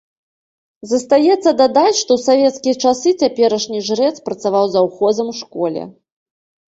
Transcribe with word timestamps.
Застаецца 0.91 1.49
дадаць, 1.59 1.99
што 1.99 2.11
ў 2.15 2.19
савецкія 2.29 2.75
часы 2.87 3.13
цяперашні 3.25 3.81
жрэц 3.91 4.15
працаваў 4.31 4.65
заўхозам 4.77 5.27
у 5.33 5.35
школе. 5.41 5.81